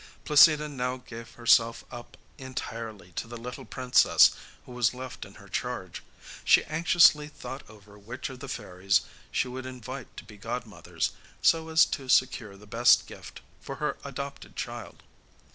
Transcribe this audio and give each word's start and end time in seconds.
Placida 0.25 0.67
now 0.67 0.97
gave 0.97 1.35
herself 1.35 1.85
up 1.91 2.17
entirely 2.39 3.11
to 3.11 3.27
the 3.27 3.37
little 3.37 3.65
princess 3.65 4.31
who 4.65 4.71
was 4.71 4.95
left 4.95 5.25
in 5.25 5.35
her 5.35 5.47
charge. 5.47 6.01
She 6.43 6.63
anxiously 6.65 7.27
thought 7.27 7.61
over 7.69 7.99
which 7.99 8.27
of 8.31 8.39
the 8.39 8.47
fairies 8.47 9.01
she 9.31 9.47
would 9.47 9.67
invite 9.67 10.17
to 10.17 10.23
be 10.23 10.37
godmothers, 10.37 11.11
so 11.43 11.69
as 11.69 11.85
to 11.85 12.09
secure 12.09 12.57
the 12.57 12.65
best 12.65 13.05
gift, 13.05 13.41
for 13.59 13.75
her 13.75 13.95
adopted 14.03 14.55
child. 14.55 15.03